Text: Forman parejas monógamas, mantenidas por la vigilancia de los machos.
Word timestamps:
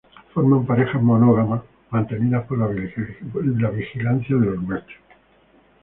Forman 0.33 0.65
parejas 0.65 0.99
monógamas, 1.03 1.61
mantenidas 1.91 2.47
por 2.47 2.57
la 2.57 3.69
vigilancia 3.69 4.35
de 4.35 4.45
los 4.47 4.63
machos. 4.63 4.97